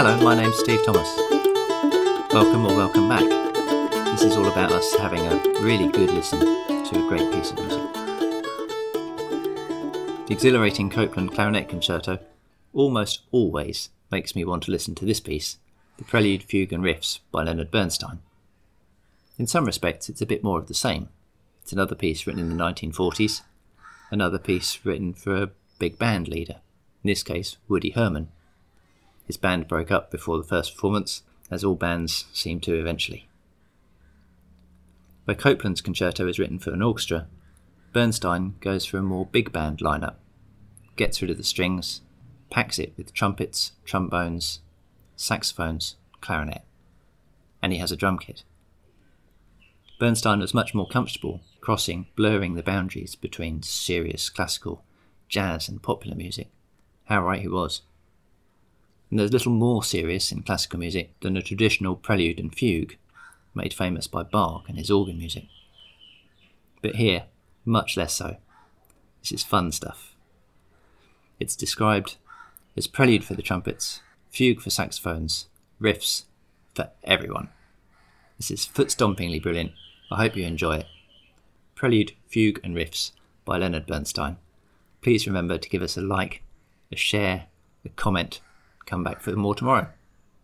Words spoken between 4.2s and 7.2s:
is all about us having a really good listen to a